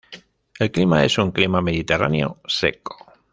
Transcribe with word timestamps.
El 0.59 0.71
clima 0.71 1.05
es 1.05 1.19
un 1.19 1.29
clima 1.29 1.61
mediterráneo 1.61 2.41
seco. 2.47 2.97